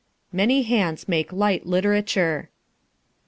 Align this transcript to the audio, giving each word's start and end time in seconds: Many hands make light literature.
Many 0.33 0.63
hands 0.63 1.07
make 1.07 1.31
light 1.31 1.67
literature. 1.67 2.49